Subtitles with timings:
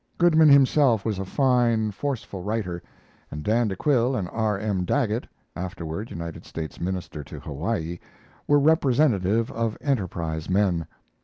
[0.17, 2.81] Goodman himself was a fine, forceful writer,
[3.29, 4.57] and Dan de Quille and R.
[4.57, 4.83] M.
[4.83, 7.99] Daggett (afterward United States minister to Hawaii)
[8.47, 10.87] were representative of Enterprise men.